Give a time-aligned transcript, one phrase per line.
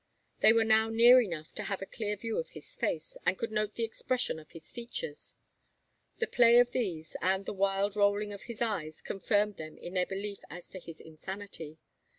[0.39, 3.51] They were now near enough to have a clear view of his face, and could
[3.51, 5.35] note the expression of his features.
[6.17, 10.07] The play of these, and the wild rolling of his eyes, confirmed them in their
[10.07, 11.77] belief as to his insanity.